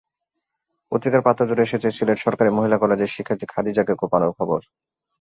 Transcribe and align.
পত্রিকার 0.91 1.21
পাতাজুড়ে 1.27 1.65
এসেছে 1.67 1.87
সিলেট 1.97 2.19
সরকারি 2.21 2.49
মহিলা 2.57 2.77
কলেজের 2.79 3.13
শিক্ষার্থী 3.15 3.45
খাদিজাকে 3.53 3.93
কোপানোর 4.01 4.31
খবর। 4.37 4.59